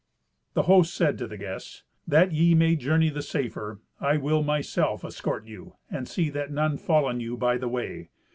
[0.55, 5.05] The host said to the guests, "That ye may journey the safer, I will myself
[5.05, 8.09] escort you, and see that none fall on you by the way."